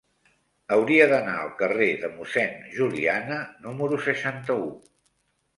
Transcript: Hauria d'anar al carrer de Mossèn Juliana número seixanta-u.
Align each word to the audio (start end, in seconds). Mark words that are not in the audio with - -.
Hauria 0.77 1.05
d'anar 1.11 1.35
al 1.41 1.51
carrer 1.59 1.89
de 2.05 2.11
Mossèn 2.15 2.57
Juliana 2.79 3.39
número 3.67 4.01
seixanta-u. 4.07 4.69